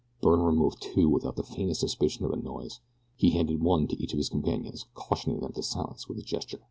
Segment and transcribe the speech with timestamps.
[0.19, 2.79] Byrne removed two without the faintest suspicion of a noise.
[3.17, 6.57] He handed one to each of his companions, cautioning them to silence with a gesture.